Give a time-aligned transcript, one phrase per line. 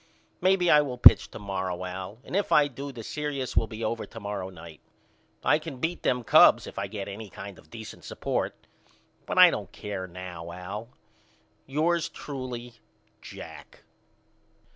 [0.41, 3.83] Maybe I will pitch to morrow Al and if I do the serious will be
[3.83, 4.79] over to morrow night.
[5.43, 8.55] I can beat them Cubs if I get any kind of decent support.
[9.27, 10.89] But I don't care now Al.
[11.67, 12.79] Yours truly,
[13.21, 13.83] JACK.